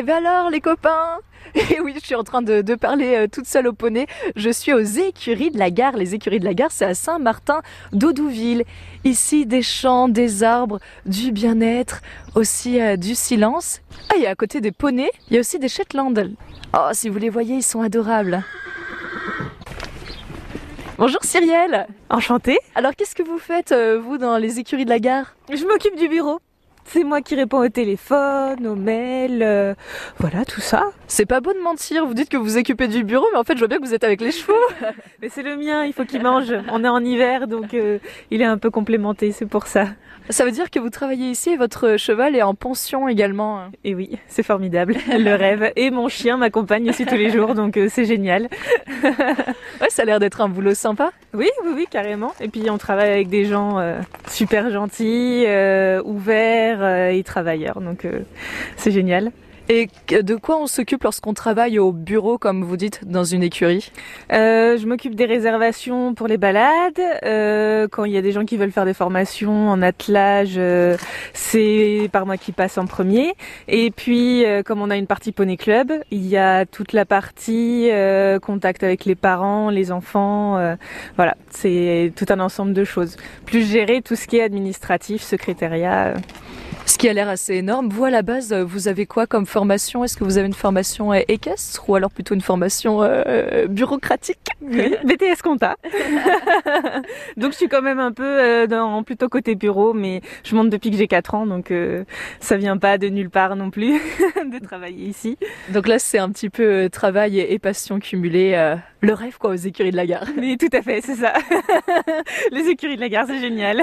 Et 0.00 0.02
bien 0.02 0.24
alors 0.24 0.48
les 0.48 0.62
copains 0.62 1.18
Et 1.54 1.78
oui, 1.78 1.92
je 1.94 2.00
suis 2.06 2.14
en 2.14 2.24
train 2.24 2.40
de, 2.40 2.62
de 2.62 2.74
parler 2.74 3.16
euh, 3.16 3.26
toute 3.30 3.44
seule 3.44 3.66
au 3.68 3.74
poney. 3.74 4.06
Je 4.34 4.48
suis 4.48 4.72
aux 4.72 4.78
écuries 4.78 5.50
de 5.50 5.58
la 5.58 5.70
gare. 5.70 5.94
Les 5.94 6.14
écuries 6.14 6.40
de 6.40 6.46
la 6.46 6.54
gare, 6.54 6.72
c'est 6.72 6.86
à 6.86 6.94
Saint-Martin 6.94 7.60
d'Audouville. 7.92 8.64
Ici, 9.04 9.44
des 9.44 9.60
champs, 9.60 10.08
des 10.08 10.42
arbres, 10.42 10.80
du 11.04 11.32
bien-être, 11.32 12.00
aussi 12.34 12.80
euh, 12.80 12.96
du 12.96 13.14
silence. 13.14 13.82
Ah, 14.08 14.16
et 14.16 14.26
à 14.26 14.34
côté 14.34 14.62
des 14.62 14.72
poneys, 14.72 15.10
il 15.28 15.34
y 15.34 15.36
a 15.36 15.40
aussi 15.40 15.58
des 15.58 15.68
Shetland. 15.68 16.30
Oh, 16.74 16.88
si 16.92 17.10
vous 17.10 17.18
les 17.18 17.28
voyez, 17.28 17.56
ils 17.56 17.62
sont 17.62 17.82
adorables. 17.82 18.42
Bonjour 20.96 21.22
Cyrielle 21.24 21.86
Enchantée. 22.08 22.58
Alors 22.74 22.96
qu'est-ce 22.96 23.14
que 23.14 23.22
vous 23.22 23.38
faites, 23.38 23.72
euh, 23.72 24.00
vous, 24.00 24.16
dans 24.16 24.38
les 24.38 24.60
écuries 24.60 24.86
de 24.86 24.90
la 24.90 24.98
gare? 24.98 25.36
Je 25.52 25.66
m'occupe 25.66 25.96
du 25.96 26.08
bureau. 26.08 26.40
C'est 26.84 27.04
moi 27.04 27.20
qui 27.20 27.36
réponds 27.36 27.58
au 27.64 27.68
téléphone, 27.68 28.66
aux 28.66 28.74
mails, 28.74 29.42
euh, 29.42 29.74
voilà 30.18 30.44
tout 30.44 30.60
ça. 30.60 30.86
C'est 31.06 31.26
pas 31.26 31.40
beau 31.40 31.52
de 31.52 31.60
mentir, 31.60 32.04
vous 32.06 32.14
dites 32.14 32.28
que 32.28 32.36
vous 32.36 32.44
vous 32.44 32.58
occupez 32.58 32.88
du 32.88 33.04
bureau, 33.04 33.26
mais 33.32 33.38
en 33.38 33.44
fait 33.44 33.54
je 33.54 33.58
vois 33.60 33.68
bien 33.68 33.78
que 33.78 33.84
vous 33.84 33.94
êtes 33.94 34.02
avec 34.02 34.20
les 34.20 34.32
chevaux. 34.32 34.54
Mais 35.22 35.28
c'est 35.28 35.42
le 35.42 35.56
mien, 35.56 35.84
il 35.84 35.92
faut 35.92 36.04
qu'il 36.04 36.22
mange. 36.22 36.52
On 36.72 36.82
est 36.82 36.88
en 36.88 37.04
hiver, 37.04 37.46
donc 37.46 37.74
euh, 37.74 37.98
il 38.30 38.40
est 38.42 38.46
un 38.46 38.58
peu 38.58 38.70
complémenté, 38.70 39.32
c'est 39.32 39.46
pour 39.46 39.66
ça. 39.66 39.86
Ça 40.30 40.44
veut 40.44 40.50
dire 40.50 40.70
que 40.70 40.78
vous 40.78 40.90
travaillez 40.90 41.30
ici 41.30 41.50
et 41.50 41.56
votre 41.56 41.96
cheval 41.96 42.36
est 42.36 42.42
en 42.42 42.54
pension 42.54 43.08
également. 43.08 43.64
Et 43.84 43.94
oui, 43.94 44.18
c'est 44.28 44.42
formidable, 44.42 44.96
le 45.08 45.34
rêve. 45.34 45.72
Et 45.76 45.90
mon 45.90 46.08
chien 46.08 46.36
m'accompagne 46.36 46.88
aussi 46.88 47.04
tous 47.04 47.16
les 47.16 47.30
jours, 47.30 47.54
donc 47.54 47.76
euh, 47.76 47.88
c'est 47.90 48.04
génial. 48.04 48.48
Ouais, 49.80 49.88
ça 49.88 50.02
a 50.02 50.04
l'air 50.04 50.20
d'être 50.20 50.42
un 50.42 50.48
boulot 50.50 50.74
sympa. 50.74 51.10
Oui, 51.32 51.48
oui, 51.64 51.70
oui, 51.74 51.86
carrément. 51.90 52.34
Et 52.38 52.48
puis 52.48 52.68
on 52.68 52.76
travaille 52.76 53.10
avec 53.10 53.28
des 53.30 53.46
gens 53.46 53.78
super 54.28 54.70
gentils, 54.70 55.46
ouverts 56.04 56.69
euh, 56.80 57.10
et 57.10 57.22
travailleurs, 57.22 57.80
donc 57.80 58.04
euh, 58.04 58.20
c'est 58.76 58.90
génial. 58.90 59.32
Et 59.72 59.88
de 60.10 60.34
quoi 60.34 60.60
on 60.60 60.66
s'occupe 60.66 61.04
lorsqu'on 61.04 61.32
travaille 61.32 61.78
au 61.78 61.92
bureau, 61.92 62.38
comme 62.38 62.64
vous 62.64 62.76
dites, 62.76 63.08
dans 63.08 63.22
une 63.22 63.44
écurie? 63.44 63.92
Euh, 64.32 64.76
je 64.76 64.84
m'occupe 64.84 65.14
des 65.14 65.26
réservations 65.26 66.12
pour 66.12 66.26
les 66.26 66.38
balades. 66.38 67.00
Euh, 67.22 67.86
quand 67.86 68.04
il 68.04 68.10
y 68.10 68.16
a 68.16 68.20
des 68.20 68.32
gens 68.32 68.44
qui 68.44 68.56
veulent 68.56 68.72
faire 68.72 68.84
des 68.84 68.94
formations 68.94 69.68
en 69.68 69.80
attelage, 69.80 70.54
euh, 70.56 70.96
c'est 71.34 72.08
par 72.10 72.26
moi 72.26 72.36
qui 72.36 72.50
passe 72.50 72.78
en 72.78 72.86
premier. 72.86 73.34
Et 73.68 73.92
puis, 73.92 74.44
comme 74.64 74.82
on 74.82 74.90
a 74.90 74.96
une 74.96 75.06
partie 75.06 75.30
poney 75.30 75.56
club, 75.56 75.92
il 76.10 76.26
y 76.26 76.36
a 76.36 76.66
toute 76.66 76.92
la 76.92 77.04
partie 77.04 77.90
contact 78.42 78.82
avec 78.82 79.04
les 79.04 79.14
parents, 79.14 79.70
les 79.70 79.92
enfants. 79.92 80.58
voilà, 81.14 81.36
c'est 81.50 82.12
tout 82.16 82.26
un 82.28 82.40
ensemble 82.40 82.72
de 82.72 82.82
choses. 82.82 83.16
Plus 83.46 83.70
gérer 83.70 84.02
tout 84.02 84.16
ce 84.16 84.26
qui 84.26 84.38
est 84.38 84.42
administratif, 84.42 85.22
secrétariat. 85.22 86.14
Euh. 86.90 86.92
Ce 86.92 86.98
qui 86.98 87.08
a 87.08 87.12
l'air 87.12 87.28
assez 87.28 87.54
énorme. 87.54 87.88
Vous, 87.88 88.04
à 88.04 88.10
la 88.10 88.22
base, 88.22 88.52
euh, 88.52 88.64
vous 88.64 88.88
avez 88.88 89.06
quoi 89.06 89.26
comme 89.26 89.46
formation? 89.46 90.04
Est-ce 90.04 90.16
que 90.16 90.24
vous 90.24 90.38
avez 90.38 90.46
une 90.46 90.54
formation 90.54 91.12
euh, 91.12 91.20
équestre 91.28 91.88
ou 91.88 91.94
alors 91.94 92.10
plutôt 92.10 92.34
une 92.34 92.40
formation 92.40 93.02
euh, 93.02 93.66
bureaucratique? 93.68 94.38
Oui, 94.60 94.94
BTS 95.04 95.42
compta. 95.42 95.76
donc 97.36 97.52
je 97.52 97.56
suis 97.56 97.68
quand 97.68 97.82
même 97.82 98.00
un 98.00 98.12
peu 98.12 98.24
euh, 98.24 98.66
dans 98.66 99.02
plutôt 99.02 99.28
côté 99.28 99.54
bureau, 99.54 99.94
mais 99.94 100.20
je 100.44 100.54
monte 100.54 100.70
depuis 100.70 100.90
que 100.90 100.96
j'ai 100.96 101.08
4 101.08 101.34
ans, 101.34 101.46
donc 101.46 101.70
euh, 101.70 102.04
ça 102.40 102.56
vient 102.56 102.76
pas 102.76 102.98
de 102.98 103.08
nulle 103.08 103.30
part 103.30 103.56
non 103.56 103.70
plus 103.70 103.94
de 104.52 104.58
travailler 104.58 105.06
ici. 105.06 105.38
Donc 105.70 105.88
là, 105.88 105.98
c'est 105.98 106.18
un 106.18 106.30
petit 106.30 106.50
peu 106.50 106.62
euh, 106.84 106.88
travail 106.88 107.38
et, 107.38 107.54
et 107.54 107.58
passion 107.58 108.00
cumulée. 108.00 108.52
euh, 108.54 108.76
le 109.02 109.14
rêve, 109.14 109.38
quoi, 109.38 109.50
aux 109.50 109.54
écuries 109.54 109.90
de 109.90 109.96
la 109.96 110.06
gare. 110.06 110.26
Mais 110.36 110.56
tout 110.56 110.68
à 110.72 110.82
fait, 110.82 111.00
c'est 111.00 111.16
ça. 111.16 111.32
Les 112.52 112.68
écuries 112.68 112.96
de 112.96 113.00
la 113.00 113.08
gare, 113.08 113.24
c'est 113.26 113.40
génial. 113.40 113.82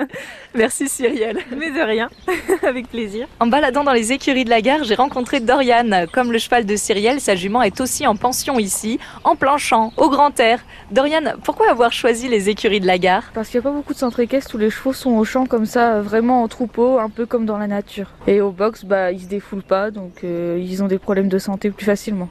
Merci 0.54 0.88
Cyrielle. 0.88 1.38
Mais 1.56 1.70
de 1.70 1.80
rien, 1.80 2.10
avec 2.62 2.88
plaisir. 2.88 3.28
En 3.38 3.46
baladant 3.46 3.84
dans 3.84 3.92
les 3.92 4.12
écuries 4.12 4.44
de 4.44 4.50
la 4.50 4.60
gare, 4.60 4.82
j'ai 4.82 4.96
rencontré 4.96 5.40
Dorian. 5.40 6.06
Comme 6.12 6.32
le 6.32 6.38
cheval 6.38 6.66
de 6.66 6.74
Cyrielle, 6.74 7.20
sa 7.20 7.36
jument 7.36 7.62
est 7.62 7.80
aussi 7.80 8.06
en 8.06 8.16
pension 8.16 8.58
ici, 8.58 8.98
en 9.24 9.36
plein 9.36 9.58
champ, 9.58 9.92
au 9.96 10.10
grand 10.10 10.38
air. 10.40 10.60
Dorian, 10.90 11.34
pourquoi 11.44 11.70
avoir 11.70 11.92
choisi 11.92 12.28
les 12.28 12.48
écuries 12.48 12.80
de 12.80 12.86
la 12.86 12.98
gare? 12.98 13.30
Parce 13.34 13.48
qu'il 13.48 13.60
n'y 13.60 13.66
a 13.66 13.70
pas 13.70 13.76
beaucoup 13.76 13.92
de 13.92 13.98
centres 13.98 14.20
équestres 14.20 14.56
où 14.56 14.58
les 14.58 14.70
chevaux 14.70 14.92
sont 14.92 15.12
au 15.12 15.24
champ 15.24 15.46
comme 15.46 15.66
ça, 15.66 15.94
euh, 15.94 16.02
vraiment 16.02 16.42
en 16.42 16.48
troupeau, 16.48 16.98
un 16.98 17.10
peu 17.10 17.26
comme 17.26 17.46
dans 17.46 17.58
la 17.58 17.68
nature. 17.68 18.10
Et 18.26 18.40
au 18.40 18.50
box, 18.50 18.84
bah, 18.84 19.12
ils 19.12 19.20
se 19.20 19.26
défoulent 19.26 19.62
pas, 19.62 19.90
donc 19.90 20.24
euh, 20.24 20.58
ils 20.60 20.82
ont 20.82 20.88
des 20.88 20.98
problèmes 20.98 21.28
de 21.28 21.38
santé 21.38 21.70
plus 21.70 21.86
facilement. 21.86 22.28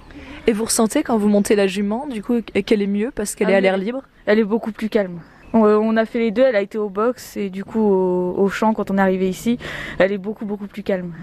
Et 0.48 0.54
vous 0.54 0.66
ressentez 0.66 1.04
quand 1.04 1.18
vous 1.18 1.28
montez 1.28 1.56
la 1.56 1.68
jument, 1.68 2.08
du 2.08 2.24
coup, 2.24 2.42
qu'elle 2.42 2.82
est 2.82 2.88
mieux 2.88 3.12
parce 3.12 3.36
qu'elle 3.36 3.48
Ah 3.48 3.52
est 3.52 3.56
à 3.56 3.58
oui. 3.58 3.64
l'air 3.64 3.78
libre 3.78 4.02
Elle 4.26 4.40
est 4.40 4.44
beaucoup 4.46 4.72
plus 4.72 4.90
calme. 4.90 5.20
On, 5.54 5.66
euh, 5.66 5.78
on 5.78 5.96
a 5.96 6.06
fait 6.06 6.20
les 6.20 6.32
deux, 6.32 6.42
elle 6.44 6.56
a 6.58 6.62
été 6.62 6.78
au 6.78 6.90
box 6.90 7.38
et 7.38 7.50
du 7.50 7.64
coup 7.64 7.80
au, 7.80 8.36
au 8.38 8.50
champ 8.50 8.74
quand 8.74 8.92
on 8.92 8.98
est 8.98 9.02
arrivé 9.02 9.30
ici, 9.30 9.58
elle 9.98 10.12
est 10.12 10.18
beaucoup 10.18 10.46
beaucoup 10.46 10.68
plus 10.68 10.84
calme. 10.84 11.14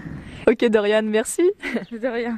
Ok 0.47 0.65
Dorian, 0.65 1.03
merci. 1.03 1.43
De 1.91 2.07
rien. 2.07 2.33